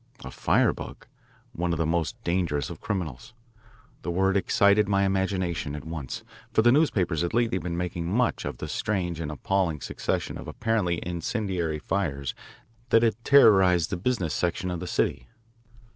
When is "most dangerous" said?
1.85-2.71